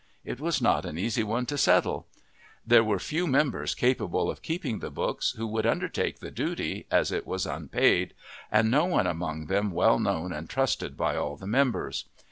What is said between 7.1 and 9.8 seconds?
it was unpaid, and no one among them